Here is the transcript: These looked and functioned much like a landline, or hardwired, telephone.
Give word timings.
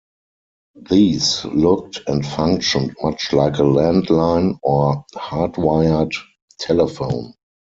These 0.89 1.45
looked 1.45 2.01
and 2.07 2.25
functioned 2.25 2.95
much 3.03 3.33
like 3.33 3.59
a 3.59 3.61
landline, 3.61 4.57
or 4.63 5.05
hardwired, 5.15 6.15
telephone. 6.57 7.35